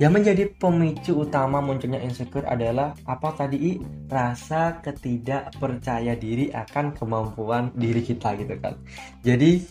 yang 0.00 0.16
menjadi 0.16 0.50
pemicu 0.56 1.14
utama 1.22 1.62
munculnya 1.62 2.00
insecure 2.00 2.48
adalah 2.48 2.96
apa 3.06 3.28
tadi 3.36 3.56
I? 3.60 3.72
rasa 4.10 4.82
ketidakpercaya 4.82 6.18
diri 6.18 6.50
akan 6.50 6.96
kemampuan 6.96 7.70
diri 7.76 8.02
kita 8.02 8.34
gitu 8.40 8.56
kan 8.58 8.74
jadi 9.22 9.62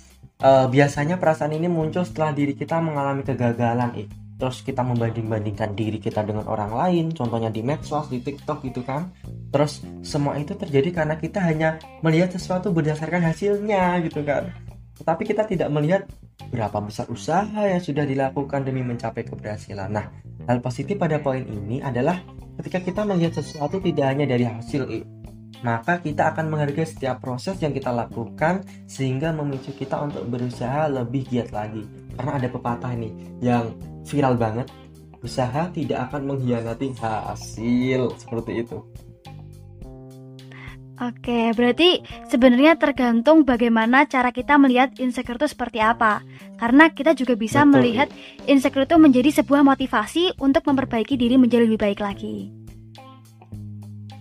eh, 0.41 0.65
biasanya 0.71 1.19
perasaan 1.19 1.53
ini 1.57 1.67
muncul 1.67 2.07
setelah 2.07 2.31
diri 2.31 2.55
kita 2.55 2.79
mengalami 2.79 3.25
kegagalan 3.27 3.91
I. 3.97 4.20
terus 4.41 4.65
kita 4.65 4.81
membanding-bandingkan 4.81 5.77
diri 5.77 6.01
kita 6.01 6.25
dengan 6.25 6.49
orang 6.49 6.73
lain 6.73 7.13
contohnya 7.13 7.53
di 7.53 7.61
medsos 7.61 8.09
di 8.09 8.25
TikTok 8.25 8.65
gitu 8.65 8.81
kan. 8.81 9.13
Terus 9.53 9.85
semua 10.01 10.33
itu 10.41 10.57
terjadi 10.57 10.89
karena 10.89 11.21
kita 11.21 11.37
hanya 11.45 11.77
melihat 12.01 12.33
sesuatu 12.33 12.73
berdasarkan 12.73 13.21
hasilnya 13.21 14.01
gitu 14.01 14.25
kan. 14.25 14.49
Tetapi 14.97 15.21
kita 15.29 15.45
tidak 15.45 15.69
melihat 15.69 16.09
berapa 16.49 16.73
besar 16.81 17.05
usaha 17.13 17.61
yang 17.61 17.77
sudah 17.77 18.01
dilakukan 18.01 18.65
demi 18.65 18.81
mencapai 18.81 19.21
keberhasilan. 19.29 19.93
Nah 19.93 20.09
hal 20.49 20.57
positif 20.57 20.97
pada 20.97 21.21
poin 21.21 21.45
ini 21.45 21.77
adalah 21.85 22.17
ketika 22.57 22.81
kita 22.81 23.05
melihat 23.05 23.37
sesuatu 23.37 23.77
tidak 23.77 24.09
hanya 24.09 24.25
dari 24.25 24.49
hasil 24.49 24.89
maka 25.61 26.01
kita 26.01 26.33
akan 26.33 26.49
menghargai 26.49 26.89
setiap 26.89 27.21
proses 27.21 27.61
yang 27.61 27.69
kita 27.69 27.93
lakukan 27.93 28.65
sehingga 28.89 29.29
memicu 29.29 29.69
kita 29.77 30.01
untuk 30.01 30.25
berusaha 30.25 30.89
lebih 30.89 31.29
giat 31.29 31.53
lagi. 31.53 31.85
Karena 32.17 32.41
ada 32.41 32.47
pepatah 32.49 32.93
nih 32.97 33.13
yang 33.45 33.69
viral 34.05 34.35
banget 34.37 34.67
usaha 35.21 35.69
tidak 35.69 36.09
akan 36.09 36.33
mengkhianati 36.33 36.97
hasil 36.97 38.17
seperti 38.17 38.65
itu 38.65 38.81
Oke, 41.01 41.49
berarti 41.57 42.05
sebenarnya 42.29 42.77
tergantung 42.77 43.41
bagaimana 43.41 44.05
cara 44.05 44.29
kita 44.29 44.61
melihat 44.61 44.93
insecure 45.01 45.41
itu 45.41 45.49
seperti 45.49 45.81
apa. 45.81 46.21
Karena 46.61 46.93
kita 46.93 47.17
juga 47.17 47.33
bisa 47.33 47.65
Betul. 47.65 47.73
melihat 47.73 48.07
insecure 48.45 48.85
itu 48.85 49.01
menjadi 49.01 49.41
sebuah 49.41 49.65
motivasi 49.65 50.37
untuk 50.37 50.61
memperbaiki 50.61 51.17
diri 51.17 51.41
menjadi 51.41 51.65
lebih 51.65 51.81
baik 51.81 52.05
lagi. 52.05 52.53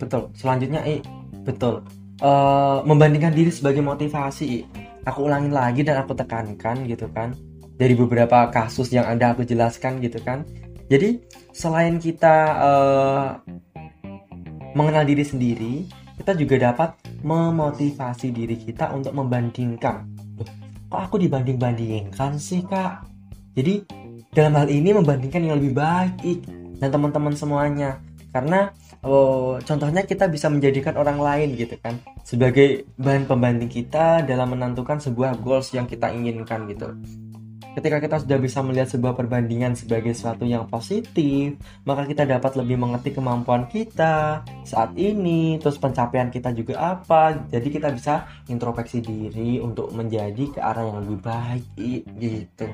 Betul. 0.01 0.33
Selanjutnya, 0.33 0.81
I, 0.89 1.05
betul. 1.45 1.85
Eh, 2.17 2.79
membandingkan 2.89 3.37
diri 3.37 3.53
sebagai 3.53 3.85
motivasi, 3.85 4.45
I. 4.49 4.61
Aku 5.05 5.29
ulangin 5.29 5.53
lagi 5.53 5.85
dan 5.85 6.01
aku 6.01 6.17
tekankan 6.17 6.89
gitu 6.89 7.13
kan. 7.13 7.37
Dari 7.81 7.97
beberapa 7.97 8.53
kasus 8.53 8.93
yang 8.93 9.09
ada 9.09 9.33
aku 9.33 9.49
jelaskan 9.49 10.05
gitu 10.05 10.21
kan. 10.21 10.45
Jadi, 10.93 11.25
selain 11.57 11.97
kita 11.97 12.37
eh, 12.61 13.29
mengenal 14.77 15.09
diri 15.09 15.25
sendiri, 15.25 15.89
kita 16.21 16.37
juga 16.37 16.61
dapat 16.61 17.01
memotivasi 17.25 18.37
diri 18.37 18.61
kita 18.61 18.93
untuk 18.93 19.17
membandingkan. 19.17 20.05
Kok 20.93 21.01
aku 21.09 21.17
dibanding-bandingkan 21.25 22.37
sih, 22.37 22.61
Kak? 22.69 23.09
Jadi, 23.57 23.81
dalam 24.37 24.61
hal 24.61 24.69
ini 24.69 24.93
membandingkan 24.93 25.41
yang 25.41 25.57
lebih 25.57 25.73
baik, 25.73 26.61
dan 26.81 26.89
teman-teman 26.89 27.37
semuanya. 27.37 28.01
Karena 28.33 28.73
oh, 29.05 29.61
contohnya 29.61 30.03
kita 30.03 30.27
bisa 30.27 30.49
menjadikan 30.49 30.97
orang 30.97 31.21
lain 31.21 31.59
gitu 31.59 31.77
kan 31.83 31.99
sebagai 32.23 32.89
bahan 32.95 33.27
pembanding 33.27 33.69
kita 33.69 34.23
dalam 34.23 34.55
menentukan 34.55 35.03
sebuah 35.03 35.39
goals 35.43 35.75
yang 35.77 35.85
kita 35.85 36.09
inginkan 36.11 36.71
gitu. 36.71 36.95
Ketika 37.71 38.03
kita 38.03 38.17
sudah 38.19 38.39
bisa 38.43 38.59
melihat 38.67 38.91
sebuah 38.91 39.15
perbandingan 39.15 39.79
sebagai 39.79 40.11
sesuatu 40.11 40.43
yang 40.43 40.67
positif, 40.67 41.55
maka 41.87 42.03
kita 42.03 42.27
dapat 42.27 42.59
lebih 42.59 42.75
mengerti 42.75 43.15
kemampuan 43.15 43.71
kita 43.71 44.43
saat 44.67 44.91
ini, 44.99 45.55
terus 45.63 45.79
pencapaian 45.79 46.35
kita 46.35 46.51
juga 46.51 46.99
apa. 46.99 47.47
Jadi 47.47 47.69
kita 47.71 47.95
bisa 47.95 48.27
introspeksi 48.51 48.99
diri 48.99 49.63
untuk 49.63 49.95
menjadi 49.95 50.51
ke 50.51 50.59
arah 50.59 50.83
yang 50.83 50.99
lebih 51.07 51.23
baik 51.23 51.63
gitu. 52.19 52.67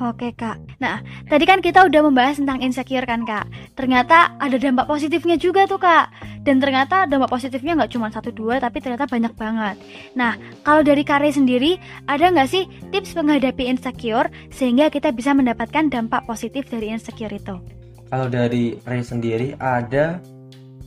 Oke 0.00 0.32
kak. 0.32 0.56
Nah, 0.80 1.04
tadi 1.28 1.44
kan 1.44 1.60
kita 1.60 1.84
udah 1.84 2.00
membahas 2.00 2.40
tentang 2.40 2.64
insecure 2.64 3.04
kan 3.04 3.28
kak. 3.28 3.44
Ternyata 3.76 4.32
ada 4.40 4.56
dampak 4.56 4.88
positifnya 4.88 5.36
juga 5.36 5.68
tuh 5.68 5.76
kak. 5.76 6.08
Dan 6.40 6.56
ternyata 6.56 7.04
dampak 7.04 7.28
positifnya 7.28 7.76
nggak 7.76 7.92
cuma 7.92 8.08
satu 8.08 8.32
dua, 8.32 8.56
tapi 8.56 8.80
ternyata 8.80 9.04
banyak 9.04 9.36
banget. 9.36 9.76
Nah, 10.16 10.40
kalau 10.64 10.80
dari 10.80 11.04
Kare 11.04 11.28
sendiri, 11.28 11.76
ada 12.08 12.32
nggak 12.32 12.48
sih 12.48 12.64
tips 12.88 13.12
menghadapi 13.12 13.68
insecure 13.68 14.32
sehingga 14.48 14.88
kita 14.88 15.12
bisa 15.12 15.36
mendapatkan 15.36 15.92
dampak 15.92 16.24
positif 16.24 16.72
dari 16.72 16.88
insecure 16.88 17.36
itu? 17.36 17.60
Kalau 18.08 18.26
dari 18.32 18.80
Ray 18.88 19.04
sendiri 19.04 19.52
ada 19.60 20.16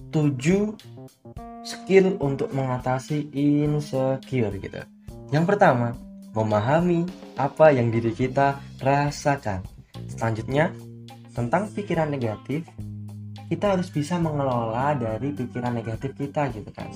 7 0.10 0.74
skill 1.62 2.18
untuk 2.18 2.50
mengatasi 2.50 3.30
insecure 3.32 4.58
gitu. 4.58 4.82
Yang 5.30 5.46
pertama, 5.54 5.94
memahami 6.34 7.06
apa 7.38 7.70
yang 7.74 7.94
diri 7.94 8.12
kita 8.14 8.58
rasakan. 8.84 9.64
Selanjutnya, 10.12 10.76
tentang 11.32 11.72
pikiran 11.72 12.12
negatif, 12.12 12.68
kita 13.48 13.78
harus 13.78 13.90
bisa 13.90 14.20
mengelola 14.20 14.94
dari 14.94 15.32
pikiran 15.34 15.74
negatif 15.74 16.12
kita 16.20 16.52
gitu 16.52 16.70
kan. 16.76 16.92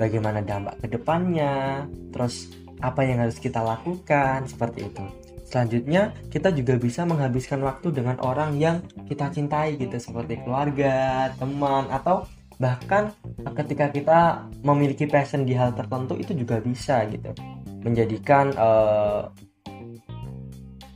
Bagaimana 0.00 0.40
dampak 0.40 0.80
ke 0.82 0.86
depannya, 0.88 1.84
terus 2.10 2.50
apa 2.82 3.06
yang 3.06 3.22
harus 3.22 3.38
kita 3.38 3.62
lakukan 3.62 4.48
seperti 4.48 4.88
itu. 4.88 5.04
Selanjutnya, 5.46 6.16
kita 6.32 6.48
juga 6.56 6.80
bisa 6.80 7.04
menghabiskan 7.04 7.60
waktu 7.60 7.92
dengan 7.92 8.16
orang 8.24 8.56
yang 8.56 8.80
kita 9.04 9.28
cintai 9.28 9.76
gitu 9.76 10.00
seperti 10.00 10.40
keluarga, 10.40 11.28
teman 11.36 11.92
atau 11.92 12.24
bahkan 12.56 13.12
ketika 13.60 13.92
kita 13.92 14.20
memiliki 14.64 15.04
passion 15.04 15.44
di 15.44 15.52
hal 15.52 15.76
tertentu 15.76 16.16
itu 16.16 16.32
juga 16.32 16.56
bisa 16.62 17.04
gitu. 17.12 17.36
Menjadikan 17.84 18.54
eh, 18.56 19.22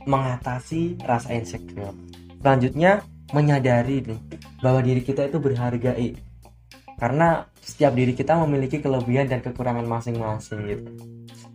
mengatasi 0.07 1.03
rasa 1.03 1.35
insecure. 1.35 1.91
Selanjutnya, 2.39 3.03
menyadari 3.35 3.99
nih 4.07 4.19
bahwa 4.63 4.79
diri 4.79 5.03
kita 5.03 5.27
itu 5.27 5.37
berharga 5.37 5.93
I. 5.99 6.15
Karena 6.97 7.45
setiap 7.61 7.93
diri 7.93 8.15
kita 8.15 8.33
memiliki 8.41 8.81
kelebihan 8.81 9.29
dan 9.29 9.43
kekurangan 9.43 9.85
masing-masing 9.85 10.59
gitu. 10.65 10.89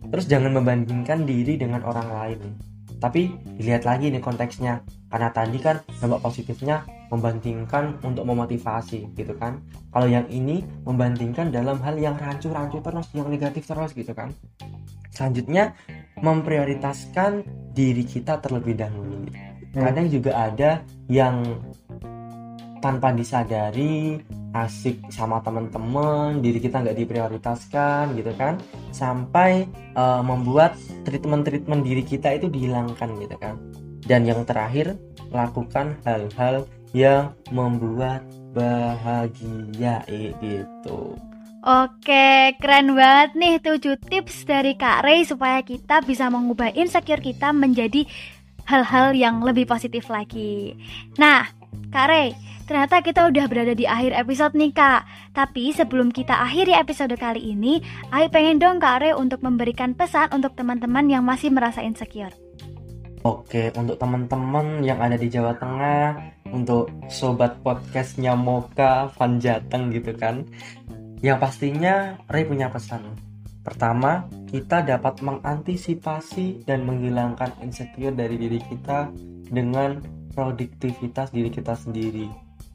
Terus 0.07 0.25
jangan 0.29 0.55
membandingkan 0.55 1.25
diri 1.25 1.57
dengan 1.59 1.83
orang 1.83 2.07
lain. 2.07 2.39
nih. 2.39 2.55
Tapi 3.01 3.21
dilihat 3.59 3.83
lagi 3.83 4.07
nih 4.13 4.23
konteksnya. 4.23 4.79
Karena 5.11 5.29
tadi 5.35 5.59
kan 5.59 5.83
dampak 5.99 6.23
positifnya 6.23 6.87
membandingkan 7.11 7.99
untuk 8.05 8.23
memotivasi 8.23 9.11
gitu 9.17 9.35
kan. 9.35 9.59
Kalau 9.91 10.07
yang 10.07 10.23
ini 10.31 10.63
membandingkan 10.87 11.51
dalam 11.51 11.81
hal 11.83 11.99
yang 11.99 12.15
rancu-rancu 12.15 12.79
terus, 12.79 13.11
yang 13.11 13.27
negatif 13.27 13.67
terus 13.67 13.91
gitu 13.91 14.15
kan. 14.15 14.31
Selanjutnya 15.11 15.75
memprioritaskan 16.21 17.47
diri 17.73 18.05
kita 18.05 18.37
terlebih 18.43 18.77
dahulu. 18.77 19.25
Kadang 19.73 20.05
juga 20.13 20.37
ada 20.53 20.85
yang 21.09 21.57
tanpa 22.77 23.09
disadari 23.15 24.21
asik 24.53 25.09
sama 25.09 25.41
teman-teman, 25.41 26.43
diri 26.45 26.61
kita 26.61 26.85
nggak 26.85 26.99
diprioritaskan 26.99 28.13
gitu 28.13 28.29
kan, 28.37 28.61
sampai 28.93 29.65
eh, 29.97 30.21
membuat 30.21 30.77
treatment-treatment 31.07 31.81
diri 31.81 32.05
kita 32.05 32.37
itu 32.37 32.53
dihilangkan 32.53 33.17
gitu 33.17 33.35
kan. 33.41 33.57
Dan 34.05 34.29
yang 34.29 34.45
terakhir 34.45 34.99
lakukan 35.33 35.97
hal-hal 36.05 36.69
yang 36.93 37.33
membuat 37.49 38.21
bahagia 38.53 40.05
eh, 40.05 40.37
gitu. 40.37 41.17
Oke, 41.63 42.59
keren 42.59 42.91
banget 42.91 43.39
nih 43.39 43.55
7 43.63 43.95
tips 43.95 44.43
dari 44.43 44.75
Kak 44.75 45.07
Ray 45.07 45.23
supaya 45.23 45.63
kita 45.63 46.03
bisa 46.03 46.27
mengubah 46.27 46.75
insecure 46.75 47.23
kita 47.23 47.55
menjadi 47.55 48.03
hal-hal 48.67 49.15
yang 49.15 49.39
lebih 49.39 49.63
positif 49.63 50.11
lagi. 50.11 50.75
Nah, 51.15 51.47
Kak 51.87 52.11
Ray, 52.11 52.35
ternyata 52.67 52.99
kita 52.99 53.31
udah 53.31 53.47
berada 53.47 53.71
di 53.71 53.87
akhir 53.87 54.11
episode 54.11 54.59
nih 54.59 54.75
Kak. 54.75 55.07
Tapi 55.31 55.71
sebelum 55.71 56.11
kita 56.11 56.35
akhiri 56.35 56.75
episode 56.75 57.15
kali 57.15 57.55
ini, 57.55 57.79
Ai 58.11 58.27
pengen 58.27 58.59
dong 58.59 58.83
Kak 58.83 58.99
Ray 58.99 59.15
untuk 59.15 59.39
memberikan 59.39 59.95
pesan 59.95 60.35
untuk 60.35 60.59
teman-teman 60.59 61.07
yang 61.07 61.23
masih 61.23 61.47
merasa 61.47 61.79
insecure. 61.79 62.35
Oke, 63.23 63.71
untuk 63.79 63.95
teman-teman 64.03 64.83
yang 64.83 64.99
ada 64.99 65.15
di 65.15 65.31
Jawa 65.31 65.55
Tengah, 65.55 66.43
untuk 66.51 66.91
sobat 67.07 67.55
podcastnya 67.63 68.35
Moka 68.35 69.07
Van 69.15 69.39
Jateng 69.39 69.95
gitu 69.95 70.11
kan, 70.11 70.43
yang 71.23 71.39
pastinya 71.39 72.19
Ray 72.27 72.43
punya 72.43 72.67
pesan. 72.67 73.15
Pertama, 73.63 74.27
kita 74.51 74.83
dapat 74.83 75.23
mengantisipasi 75.23 76.67
dan 76.67 76.83
menghilangkan 76.83 77.63
insecure 77.63 78.11
dari 78.11 78.35
diri 78.35 78.59
kita 78.59 79.07
dengan 79.47 80.03
produktivitas 80.35 81.31
diri 81.31 81.47
kita 81.47 81.79
sendiri. 81.79 82.27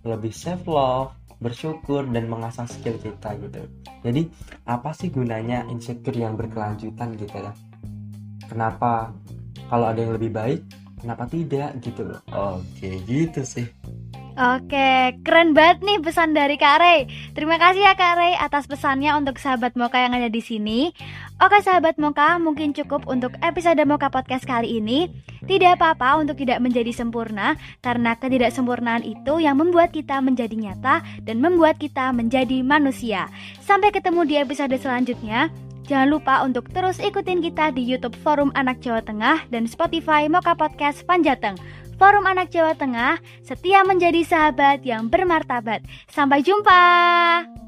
Lebih 0.09 0.33
self 0.33 0.65
love, 0.65 1.13
bersyukur 1.45 2.09
dan 2.09 2.33
mengasah 2.33 2.65
skill 2.65 2.97
kita 2.97 3.37
gitu. 3.37 3.69
Jadi, 4.01 4.33
apa 4.65 4.97
sih 4.97 5.13
gunanya 5.13 5.69
insecure 5.69 6.17
yang 6.17 6.33
berkelanjutan 6.41 7.21
gitu 7.21 7.37
ya? 7.37 7.53
Kenapa 8.49 9.13
kalau 9.69 9.93
ada 9.93 10.01
yang 10.01 10.17
lebih 10.17 10.33
baik, 10.33 10.61
kenapa 11.05 11.29
tidak 11.29 11.77
gitu 11.85 12.01
loh. 12.09 12.21
Oke, 12.33 12.97
gitu 13.05 13.45
sih. 13.45 13.69
Oke, 14.39 15.19
keren 15.27 15.51
banget 15.51 15.83
nih 15.83 15.99
pesan 15.99 16.31
dari 16.31 16.55
Kak 16.55 16.79
Ray. 16.79 17.11
Terima 17.35 17.59
kasih 17.59 17.83
ya 17.83 17.99
Kak 17.99 18.15
Ray 18.23 18.39
atas 18.39 18.71
pesannya 18.71 19.11
untuk 19.19 19.35
sahabat 19.35 19.75
Moka 19.75 19.99
yang 19.99 20.15
ada 20.15 20.31
di 20.31 20.39
sini. 20.39 20.95
Oke 21.43 21.59
sahabat 21.59 21.99
Moka, 21.99 22.39
mungkin 22.39 22.71
cukup 22.71 23.11
untuk 23.11 23.35
episode 23.43 23.83
Moka 23.83 24.07
Podcast 24.07 24.47
kali 24.47 24.79
ini. 24.79 25.11
Tidak 25.43 25.75
apa-apa 25.75 26.23
untuk 26.23 26.39
tidak 26.39 26.63
menjadi 26.63 26.95
sempurna, 26.95 27.59
karena 27.83 28.15
ketidaksempurnaan 28.15 29.03
itu 29.03 29.43
yang 29.43 29.59
membuat 29.59 29.91
kita 29.91 30.23
menjadi 30.23 30.55
nyata 30.55 31.03
dan 31.27 31.43
membuat 31.43 31.83
kita 31.83 32.15
menjadi 32.15 32.63
manusia. 32.63 33.27
Sampai 33.59 33.91
ketemu 33.91 34.23
di 34.23 34.39
episode 34.39 34.79
selanjutnya. 34.79 35.51
Jangan 35.91 36.15
lupa 36.15 36.47
untuk 36.47 36.71
terus 36.71 37.03
ikutin 37.03 37.43
kita 37.43 37.75
di 37.75 37.83
YouTube 37.83 38.15
Forum 38.23 38.55
Anak 38.55 38.79
Jawa 38.87 39.03
Tengah 39.03 39.51
dan 39.51 39.67
Spotify 39.67 40.31
Moka 40.31 40.55
Podcast 40.55 41.03
Panjateng. 41.11 41.59
Forum 41.99 42.25
Anak 42.31 42.55
Jawa 42.55 42.79
Tengah 42.79 43.19
setia 43.43 43.83
menjadi 43.83 44.23
sahabat 44.23 44.87
yang 44.87 45.11
bermartabat. 45.11 45.83
Sampai 46.07 46.47
jumpa. 46.47 47.68